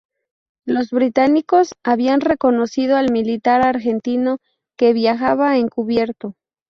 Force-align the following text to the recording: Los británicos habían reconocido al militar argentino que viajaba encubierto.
Los 0.65 0.89
británicos 0.89 1.75
habían 1.83 2.21
reconocido 2.21 2.97
al 2.97 3.11
militar 3.11 3.61
argentino 3.61 4.39
que 4.75 4.93
viajaba 4.93 5.59
encubierto. 5.59 6.33